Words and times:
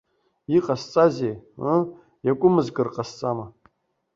Иҟасҵазеи, 0.57 1.35
ыы, 1.71 1.75
иакәымыз 2.25 2.67
акыр 2.71 2.87
ҟасҵама? 2.93 3.45